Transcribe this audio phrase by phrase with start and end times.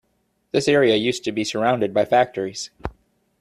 [0.51, 2.71] This area used to be surrounded by factories.